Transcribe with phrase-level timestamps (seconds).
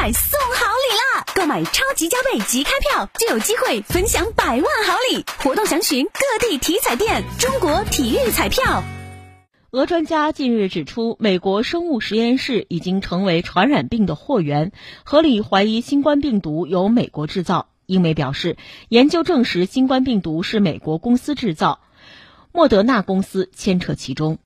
[0.00, 1.26] 彩送好礼啦！
[1.34, 5.24] 购买超级加倍即开票，就有机会分享百万好礼。
[5.42, 7.24] 活动详询各地体彩店。
[7.40, 8.84] 中国体育彩票。
[9.72, 14.70] 俄专家近日指出，美国生物实验室已经成为传染病的祸源，
[15.02, 17.66] 合理怀疑新冠病毒由美国制造。
[17.86, 18.56] 英媒表示，
[18.88, 21.80] 研究证实新冠病毒是美国公司制造，
[22.52, 24.38] 莫德纳公司牵扯其中。